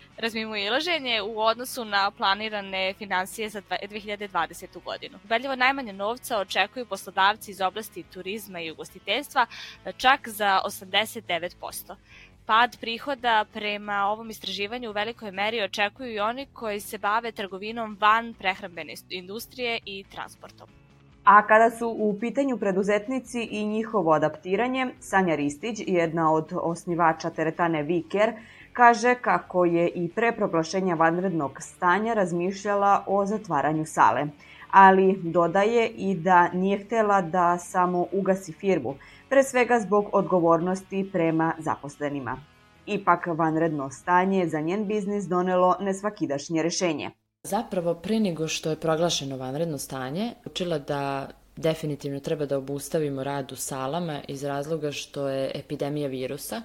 ilaženje 0.66 1.22
u 1.22 1.40
odnosu 1.40 1.84
na 1.84 2.10
planirane 2.10 2.94
financije 2.98 3.48
za 3.48 3.62
2020. 3.62 4.82
godinu. 4.84 5.18
Ubedljivo 5.24 5.56
najmanje 5.56 5.92
novca 5.92 6.38
očekuju 6.38 6.86
poslodavci 6.86 7.50
iz 7.50 7.60
oblasti 7.60 8.02
turizma 8.02 8.60
i 8.60 8.70
ugostiteljstva, 8.70 9.46
čak 9.96 10.28
za 10.28 10.60
89%. 10.64 11.94
Pad 12.46 12.76
prihoda 12.80 13.44
prema 13.52 14.06
ovom 14.06 14.30
istraživanju 14.30 14.90
u 14.90 14.92
velikoj 14.92 15.30
meri 15.30 15.62
očekuju 15.62 16.12
i 16.12 16.20
oni 16.20 16.46
koji 16.52 16.80
se 16.80 16.98
bave 16.98 17.32
trgovinom 17.32 17.96
van 18.00 18.34
prehrambene 18.34 18.94
industrije 19.10 19.80
i 19.84 20.04
transportom. 20.10 20.83
A 21.24 21.46
kada 21.46 21.70
su 21.70 21.88
u 21.88 22.16
pitanju 22.20 22.56
preduzetnici 22.58 23.42
i 23.42 23.64
njihovo 23.64 24.12
adaptiranje, 24.12 24.86
Sanja 25.00 25.34
Ristić, 25.34 25.80
jedna 25.86 26.32
od 26.32 26.52
osnivača 26.62 27.30
teretane 27.30 27.82
Viker, 27.82 28.32
kaže 28.72 29.14
kako 29.14 29.64
je 29.64 29.88
i 29.88 30.08
pre 30.08 30.32
proglašenja 30.32 30.94
vanrednog 30.94 31.58
stanja 31.60 32.14
razmišljala 32.14 33.04
o 33.06 33.26
zatvaranju 33.26 33.84
sale. 33.84 34.26
Ali 34.70 35.20
dodaje 35.22 35.88
i 35.88 36.14
da 36.14 36.48
nije 36.48 36.78
htela 36.78 37.20
da 37.22 37.58
samo 37.58 38.06
ugasi 38.12 38.52
firmu, 38.52 38.94
pre 39.28 39.42
svega 39.42 39.80
zbog 39.80 40.06
odgovornosti 40.12 41.08
prema 41.12 41.52
zaposlenima. 41.58 42.36
Ipak 42.86 43.26
vanredno 43.26 43.90
stanje 43.90 44.48
za 44.48 44.60
njen 44.60 44.86
biznis 44.86 45.24
donelo 45.24 45.76
nesvakidašnje 45.80 46.62
rešenje. 46.62 47.10
Zapravo, 47.44 47.94
pre 47.94 48.20
nego 48.20 48.48
što 48.48 48.70
je 48.70 48.76
proglašeno 48.80 49.36
vanredno 49.36 49.78
stanje, 49.78 50.32
učila 50.46 50.78
da 50.78 51.28
definitivno 51.56 52.20
treba 52.20 52.46
da 52.46 52.58
obustavimo 52.58 53.24
rad 53.24 53.52
u 53.52 53.56
salama 53.56 54.20
iz 54.28 54.44
razloga 54.44 54.92
što 54.92 55.28
je 55.28 55.50
epidemija 55.54 56.08
virusa 56.08 56.62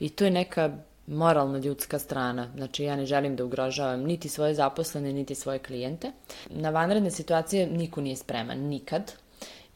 i 0.00 0.08
to 0.08 0.24
je 0.24 0.30
neka 0.30 0.70
moralna 1.06 1.58
ljudska 1.58 1.98
strana. 1.98 2.48
Znači, 2.56 2.84
ja 2.84 2.96
ne 2.96 3.06
želim 3.06 3.36
da 3.36 3.44
ugrožavam 3.44 4.00
niti 4.00 4.28
svoje 4.28 4.54
zaposlene, 4.54 5.12
niti 5.12 5.34
svoje 5.34 5.58
klijente. 5.58 6.12
Na 6.50 6.70
vanredne 6.70 7.10
situacije 7.10 7.66
niko 7.66 8.00
nije 8.00 8.16
spreman, 8.16 8.58
nikad. 8.58 9.12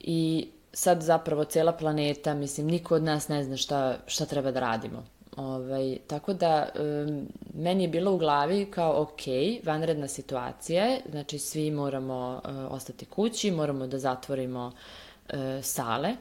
I 0.01 0.49
sad 0.73 1.03
zapravo 1.03 1.45
cela 1.45 1.73
planeta, 1.73 2.35
mislim, 2.35 2.67
niko 2.67 2.95
od 2.95 3.03
nas 3.03 3.29
ne 3.29 3.45
zna 3.45 3.57
šta, 3.57 3.99
šta 4.07 4.27
treba 4.27 4.51
da 4.51 4.61
radimo 4.61 5.05
Ovaj, 5.37 5.99
tako 6.07 6.33
da, 6.33 6.69
um, 6.75 7.29
meni 7.55 7.85
je 7.85 7.89
bilo 7.89 8.15
u 8.15 8.19
glavi 8.19 8.67
kao, 8.71 9.03
ok, 9.03 9.21
vanredna 9.65 10.09
situacija 10.09 10.85
je, 10.85 11.01
znači 11.11 11.39
svi 11.39 11.71
moramo 11.71 12.41
uh, 12.45 12.73
ostati 12.73 13.05
kući, 13.07 13.51
moramo 13.51 13.87
da 13.87 13.99
zatvorimo 13.99 14.67
uh, 14.67 15.39
sale, 15.63 16.17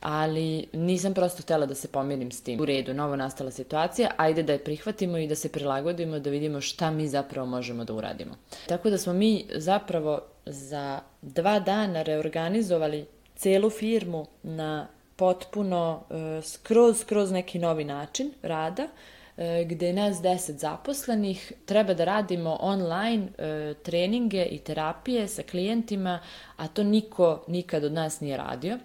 ali 0.00 0.66
nisam 0.72 1.14
prosto 1.14 1.42
htela 1.42 1.66
da 1.66 1.74
se 1.74 1.88
pomirim 1.88 2.30
s 2.30 2.42
tim. 2.42 2.60
U 2.60 2.64
redu, 2.64 2.94
novo 2.94 3.16
nastala 3.16 3.50
situacija, 3.50 4.10
ajde 4.16 4.42
da 4.42 4.52
je 4.52 4.64
prihvatimo 4.64 5.18
i 5.18 5.28
da 5.28 5.34
se 5.34 5.48
prilagodimo, 5.48 6.18
da 6.18 6.30
vidimo 6.30 6.60
šta 6.60 6.90
mi 6.90 7.08
zapravo 7.08 7.46
možemo 7.46 7.84
da 7.84 7.94
uradimo. 7.94 8.34
Tako 8.68 8.90
da 8.90 8.98
smo 8.98 9.12
mi 9.12 9.44
zapravo 9.54 10.20
za 10.46 11.00
dva 11.22 11.58
dana 11.58 12.02
reorganizovali 12.02 13.06
celu 13.36 13.70
firmu 13.70 14.26
na 14.42 14.86
potpuno 15.16 16.02
e, 16.10 16.42
skroz, 16.42 17.00
skroz 17.00 17.30
neki 17.30 17.58
novi 17.58 17.84
način 17.84 18.32
rada, 18.42 18.88
e, 19.36 19.64
gde 19.64 19.92
nas 19.92 20.16
10 20.16 20.58
zaposlenih 20.58 21.52
treba 21.66 21.94
da 21.94 22.04
radimo 22.04 22.56
online 22.60 23.28
e, 23.38 23.74
treninge 23.82 24.44
i 24.44 24.58
terapije 24.58 25.28
sa 25.28 25.42
klijentima, 25.42 26.20
a 26.56 26.68
to 26.68 26.82
niko 26.82 27.44
nikad 27.48 27.84
od 27.84 27.92
nas 27.92 28.20
nije 28.20 28.36
radio. 28.36 28.78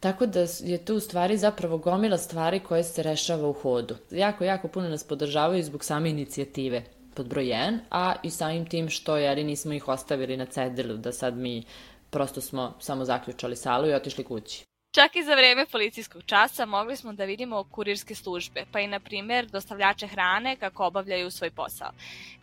Tako 0.00 0.26
da 0.26 0.46
je 0.60 0.84
to 0.84 0.94
u 0.94 1.00
stvari 1.00 1.38
zapravo 1.38 1.78
gomila 1.78 2.18
stvari 2.18 2.60
koje 2.60 2.84
se 2.84 3.02
rešava 3.02 3.48
u 3.48 3.52
hodu. 3.52 3.96
Jako, 4.10 4.44
jako 4.44 4.68
puno 4.68 4.88
nas 4.88 5.04
podržavaju 5.04 5.62
zbog 5.62 5.84
same 5.84 6.10
inicijative 6.10 6.82
pod 7.14 7.26
broj 7.26 7.44
1, 7.44 7.78
a 7.90 8.14
i 8.22 8.30
samim 8.30 8.66
tim 8.66 8.88
što 8.88 9.16
jeli 9.16 9.44
nismo 9.44 9.72
ih 9.72 9.88
ostavili 9.88 10.36
na 10.36 10.46
cedilu 10.46 10.96
da 10.96 11.12
sad 11.12 11.36
mi 11.36 11.62
prosto 12.10 12.40
smo 12.40 12.74
samo 12.80 13.04
zaključali 13.04 13.56
salu 13.56 13.88
i 13.88 13.94
otišli 13.94 14.24
kući. 14.24 14.71
Čak 14.92 15.16
i 15.16 15.22
za 15.24 15.34
vreme 15.34 15.66
policijskog 15.66 16.22
časa 16.26 16.66
mogli 16.66 16.96
smo 16.96 17.12
da 17.12 17.24
vidimo 17.24 17.64
kurirske 17.64 18.14
službe, 18.14 18.64
pa 18.72 18.80
i 18.80 18.86
na 18.86 19.00
primer 19.00 19.46
dostavljače 19.46 20.06
hrane 20.06 20.56
kako 20.56 20.86
obavljaju 20.86 21.30
svoj 21.30 21.50
posao. 21.50 21.90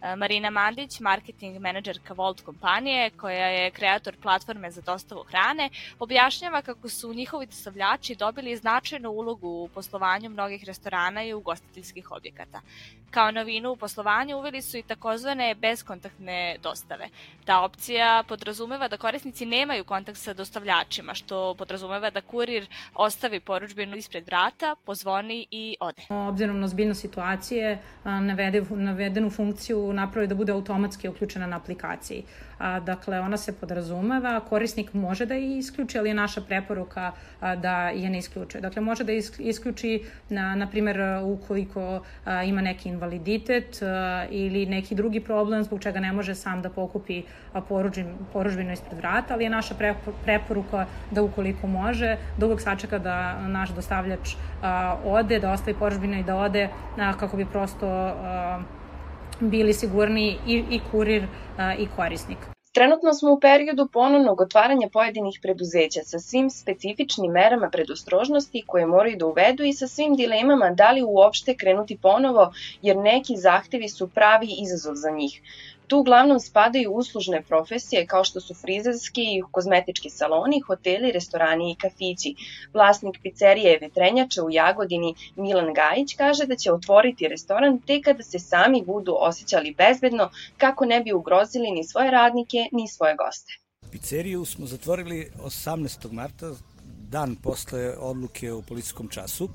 E, 0.01 0.15
Marina 0.15 0.49
Mandić, 0.49 0.99
marketing 0.99 1.59
menadžerka 1.59 2.13
Volt 2.13 2.41
kompanije, 2.41 3.09
koja 3.09 3.47
je 3.47 3.71
kreator 3.71 4.15
platforme 4.21 4.71
za 4.71 4.81
dostavu 4.81 5.23
hrane, 5.23 5.69
objašnjava 5.99 6.61
kako 6.61 6.89
su 6.89 7.13
njihovi 7.13 7.45
dostavljači 7.45 8.15
dobili 8.15 8.57
značajnu 8.57 9.09
ulogu 9.09 9.47
u 9.47 9.67
poslovanju 9.67 10.29
mnogih 10.29 10.63
restorana 10.63 11.23
i 11.23 11.33
ugostiteljskih 11.33 12.11
objekata. 12.11 12.61
Kao 13.11 13.31
novinu 13.31 13.71
u 13.71 13.75
poslovanju 13.75 14.37
uveli 14.37 14.61
su 14.61 14.77
i 14.77 14.83
takozvane 14.83 15.55
beskontaktne 15.55 16.57
dostave. 16.63 17.09
Ta 17.45 17.61
opcija 17.61 18.23
podrazumeva 18.27 18.87
da 18.87 18.97
korisnici 18.97 19.45
nemaju 19.45 19.83
kontakt 19.83 20.17
sa 20.17 20.33
dostavljačima, 20.33 21.13
što 21.13 21.55
podrazumeva 21.57 22.09
da 22.09 22.21
kurir 22.21 22.38
ostavi 22.95 23.39
poručbinu 23.39 23.97
ispred 23.97 24.25
vrata, 24.25 24.75
pozvoni 24.85 25.47
i 25.51 25.75
ode. 25.79 26.01
Obzirom 26.09 26.59
na 26.59 26.67
zbiljno 26.67 26.93
situacije, 26.95 27.79
navede, 28.03 28.63
navedenu 28.69 29.29
funkciju 29.29 29.93
napravi 29.93 30.27
da 30.27 30.35
bude 30.35 30.51
automatski 30.51 31.09
uključena 31.09 31.47
na 31.47 31.55
aplikaciji. 31.55 32.23
A, 32.59 32.79
dakle, 32.79 33.19
ona 33.19 33.37
se 33.37 33.53
podrazumeva, 33.59 34.39
korisnik 34.39 34.93
može 34.93 35.25
da 35.25 35.33
je 35.33 35.57
isključi, 35.57 35.97
ali 35.99 36.09
je 36.09 36.13
naša 36.13 36.41
preporuka 36.41 37.11
a, 37.39 37.55
da 37.55 37.89
je 37.89 38.09
ne 38.09 38.17
isključuje. 38.17 38.61
Dakle, 38.61 38.81
može 38.81 39.03
da 39.03 39.11
isključi, 39.39 40.03
na, 40.29 40.55
na 40.55 40.67
primer, 40.67 40.99
ukoliko 41.23 42.01
a, 42.25 42.43
ima 42.43 42.61
neki 42.61 42.89
invaliditet 42.89 43.79
a, 43.81 44.25
ili 44.29 44.65
neki 44.65 44.95
drugi 44.95 45.19
problem 45.19 45.63
zbog 45.63 45.81
čega 45.81 45.99
ne 45.99 46.13
može 46.13 46.35
sam 46.35 46.61
da 46.61 46.69
pokupi 46.69 47.23
poručbinu 48.33 48.73
ispred 48.73 48.97
vrata, 48.97 49.33
ali 49.33 49.43
je 49.43 49.49
naša 49.49 49.75
preporuka 50.25 50.85
da 51.11 51.23
ukoliko 51.23 51.67
može, 51.67 52.17
da 52.37 52.45
uvek 52.45 52.61
sačeka 52.61 52.99
da 52.99 53.47
naš 53.47 53.69
dostavljač 53.69 54.35
a, 54.61 54.97
ode, 55.05 55.39
da 55.39 55.51
ostavi 55.51 55.77
poručbinu 55.77 56.19
i 56.19 56.23
da 56.23 56.35
ode 56.35 56.69
a, 56.97 57.13
kako 57.13 57.37
bi 57.37 57.45
prosto 57.45 57.87
a, 57.87 58.61
bili 59.39 59.73
sigurni 59.73 60.37
i, 60.45 60.63
i 60.69 60.79
kurir 60.91 61.27
a, 61.57 61.75
i 61.75 61.87
korisnik. 61.95 62.37
Trenutno 62.73 63.13
smo 63.13 63.31
u 63.31 63.39
periodu 63.39 63.87
ponovnog 63.93 64.41
otvaranja 64.41 64.89
pojedinih 64.93 65.39
preduzeća 65.41 65.99
sa 66.03 66.19
svim 66.19 66.49
specifičnim 66.49 67.31
merama 67.31 67.69
predostrožnosti 67.69 68.63
koje 68.67 68.85
moraju 68.85 69.17
da 69.17 69.25
uvedu 69.25 69.63
i 69.63 69.73
sa 69.73 69.87
svim 69.87 70.15
dilemama 70.15 70.69
da 70.69 70.91
li 70.91 71.03
uopšte 71.03 71.55
krenuti 71.55 71.97
ponovo 72.01 72.51
jer 72.81 72.97
neki 72.97 73.37
zahtevi 73.37 73.89
su 73.89 74.07
pravi 74.07 74.47
izazov 74.61 74.95
za 74.95 75.11
njih. 75.11 75.41
Tu 75.89 75.97
uglavnom 75.97 76.39
spadaju 76.39 76.91
uslužne 76.91 77.41
profesije 77.41 78.05
kao 78.05 78.23
što 78.23 78.41
su 78.41 78.53
frizerski 78.53 79.21
i 79.21 79.41
kozmetički 79.51 80.09
saloni, 80.09 80.59
hoteli, 80.59 81.11
restorani 81.11 81.71
i 81.71 81.75
kafići. 81.75 82.35
Vlasnik 82.73 83.19
pizzerije 83.23 83.79
Vetrenjača 83.81 84.43
u 84.43 84.49
Jagodini 84.49 85.15
Milan 85.35 85.73
Gajić 85.73 86.15
kaže 86.17 86.45
da 86.45 86.55
će 86.55 86.73
otvoriti 86.73 87.27
restoran 87.27 87.79
te 87.87 88.01
kada 88.01 88.23
se 88.23 88.39
sami 88.39 88.83
budu 88.85 89.15
osjećali 89.19 89.75
bezbedno 89.77 90.29
kako 90.57 90.85
ne 90.85 91.01
bi 91.01 91.13
ugrozili 91.13 91.71
ni 91.71 91.83
svoje 91.83 92.11
radnike 92.11 92.57
ni 92.71 92.87
svoje 92.87 93.15
goste. 93.15 93.53
Pizzeriju 93.91 94.45
smo 94.45 94.65
zatvorili 94.65 95.31
18. 95.43 96.11
marta, 96.11 96.51
dan 97.09 97.35
posle 97.35 97.97
odluke 97.97 98.51
o 98.51 98.61
policijskom 98.61 99.07
času. 99.07 99.49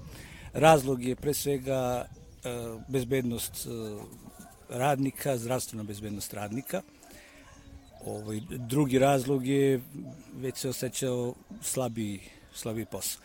Razlog 0.52 1.04
je 1.04 1.16
pre 1.16 1.34
svega 1.34 2.04
e, 2.04 2.48
bezbednost 2.88 3.66
e, 3.66 3.70
radnika, 4.68 5.38
zdravstvena 5.38 5.82
bezbednost 5.82 6.34
radnika. 6.34 6.82
Ovaj, 8.06 8.40
drugi 8.50 8.98
razlog 8.98 9.46
je 9.46 9.80
već 10.36 10.56
se 10.56 10.68
osjećao 10.68 11.34
slabiji, 11.62 12.20
slabiji 12.54 12.86
posao. 12.90 13.22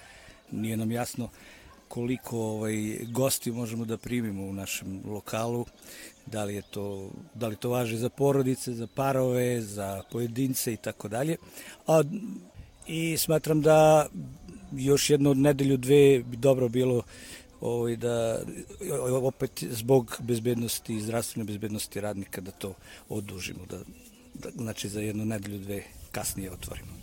Nije 0.52 0.78
nam 0.78 0.92
jasno 0.92 1.30
koliko 1.88 2.38
ovaj, 2.40 2.98
gosti 3.12 3.52
možemo 3.52 3.86
da 3.86 3.98
primimo 3.98 4.46
u 4.46 4.54
našem 4.54 5.02
lokalu, 5.06 5.66
da 6.26 6.44
li, 6.44 6.56
je 6.56 6.62
to, 6.62 7.10
da 7.34 7.48
li 7.48 7.56
to 7.56 7.70
važi 7.70 7.98
za 7.98 8.10
porodice, 8.10 8.74
za 8.74 8.88
parove, 8.88 9.62
za 9.62 10.04
pojedince 10.12 10.74
i 10.74 10.78
tako 10.78 11.08
dalje. 11.08 11.38
A, 11.88 12.04
I 12.88 13.18
smatram 13.18 13.62
da 13.62 14.08
još 14.72 15.10
jedno 15.10 15.32
od 15.32 15.38
nedelju, 15.38 15.78
dve 15.78 16.24
bi 16.24 16.38
dobro 16.38 16.70
bilo 16.70 17.04
ovaj, 17.62 17.96
da 17.96 18.40
opet 19.24 19.64
zbog 19.64 20.18
bezbednosti 20.20 20.96
i 20.96 21.02
zdravstvene 21.02 21.46
bezbednosti 21.46 22.02
radnika 22.02 22.42
da 22.42 22.52
to 22.52 22.74
odužimo, 23.10 23.60
da, 23.70 23.78
da 24.34 24.50
znači 24.50 24.90
za 24.90 25.00
jednu 25.00 25.26
nedelju, 25.26 25.60
dve 25.60 25.84
kasnije 26.12 26.52
otvorimo. 26.52 27.00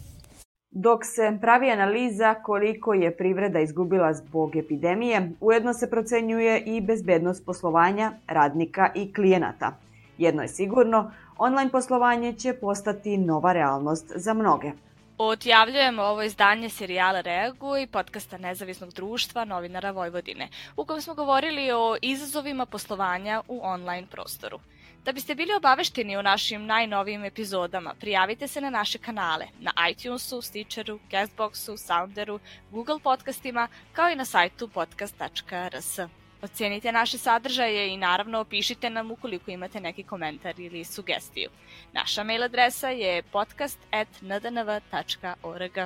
Dok 0.71 1.05
se 1.05 1.39
pravi 1.41 1.71
analiza 1.71 2.35
koliko 2.35 2.95
je 2.95 3.17
privreda 3.17 3.61
izgubila 3.61 4.15
zbog 4.15 4.57
epidemije, 4.57 5.31
ujedno 5.41 5.75
se 5.75 5.91
procenjuje 5.91 6.61
i 6.67 6.81
bezbednost 6.81 7.45
poslovanja 7.45 8.13
radnika 8.27 8.91
i 8.95 9.13
klijenata. 9.13 9.77
Jedno 10.19 10.43
je 10.43 10.49
sigurno, 10.49 11.11
online 11.39 11.71
poslovanje 11.71 12.33
će 12.33 12.53
postati 12.53 13.17
nova 13.17 13.53
realnost 13.53 14.13
za 14.15 14.35
mnoge. 14.35 14.73
Odjavljujemo 15.19 16.03
ovo 16.03 16.23
izdanje 16.23 16.69
serijala 16.69 17.21
Reagu 17.21 17.77
i 17.77 17.87
podcasta 17.87 18.39
Nezavisnog 18.39 18.93
društva 18.93 19.45
novinara 19.45 19.91
Vojvodine, 19.91 20.49
u 20.77 20.85
kojem 20.85 21.03
smo 21.03 21.15
govorili 21.15 21.73
o 21.73 21.97
izazovima 22.03 22.67
poslovanja 22.67 23.43
u 23.49 23.61
online 23.63 24.07
prostoru. 24.11 24.61
Da 25.05 25.13
biste 25.13 25.35
bili 25.35 25.55
obavešteni 25.57 26.17
o 26.17 26.23
našim 26.23 26.67
najnovijim 26.67 27.25
epizodama, 27.25 27.95
prijavite 28.01 28.49
se 28.49 28.61
na 28.61 28.71
naše 28.71 28.99
kanale 28.99 29.47
na 29.61 29.73
iTunesu, 29.91 30.43
Stitcheru, 30.43 30.99
Castboxu, 31.11 31.77
Sounderu, 31.77 32.41
Google 32.71 32.99
podcastima, 33.03 33.69
kao 33.93 34.11
i 34.11 34.17
na 34.17 34.25
sajtu 34.25 34.69
podcast.rs. 34.69 35.99
Ocenite 36.43 36.93
naše 36.93 37.19
sadržaje 37.19 37.93
i 37.93 37.97
naravno 37.97 38.41
opišite 38.41 38.91
nam 38.91 39.11
ukoliko 39.11 39.51
imate 39.51 39.81
neki 39.81 40.03
komentar 40.03 40.61
ili 40.61 40.85
sugestiju. 40.85 41.51
Naša 41.93 42.25
mail 42.25 42.43
adresa 42.43 42.89
je 42.89 43.23
podcast.ndnv.org. 43.23 45.79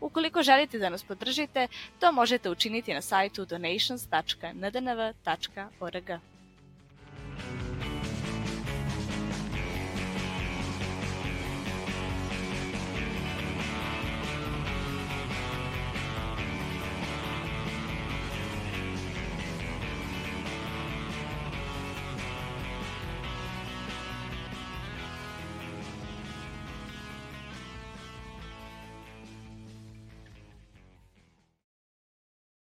Ukoliko 0.00 0.42
želite 0.42 0.78
da 0.78 0.88
nas 0.88 1.02
podržite, 1.02 1.68
to 2.00 2.12
možete 2.12 2.50
učiniti 2.50 2.94
na 2.94 3.00
sajtu 3.00 3.44
donations.ndnv.org. 3.44 6.31